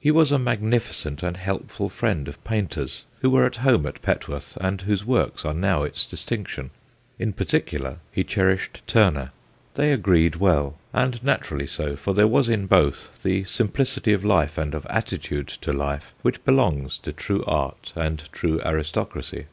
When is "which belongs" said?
16.22-16.98